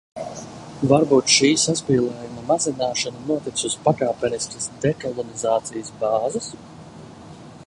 [0.91, 6.55] Varbūt šī saspīlējuma mazināšana notiks uz pakāpeniskas dekolonizācijas bāzes?